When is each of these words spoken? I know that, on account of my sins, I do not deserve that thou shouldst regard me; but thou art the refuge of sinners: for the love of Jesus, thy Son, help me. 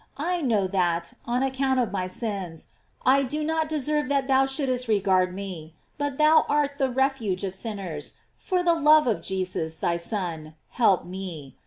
I 0.17 0.41
know 0.41 0.65
that, 0.65 1.13
on 1.27 1.43
account 1.43 1.79
of 1.79 1.91
my 1.91 2.07
sins, 2.07 2.69
I 3.05 3.21
do 3.21 3.43
not 3.45 3.69
deserve 3.69 4.09
that 4.09 4.27
thou 4.27 4.47
shouldst 4.47 4.87
regard 4.87 5.31
me; 5.31 5.75
but 5.99 6.17
thou 6.17 6.43
art 6.49 6.79
the 6.79 6.89
refuge 6.89 7.43
of 7.43 7.53
sinners: 7.53 8.15
for 8.35 8.63
the 8.63 8.73
love 8.73 9.05
of 9.05 9.21
Jesus, 9.21 9.75
thy 9.77 9.97
Son, 9.97 10.55
help 10.69 11.05
me. 11.05 11.55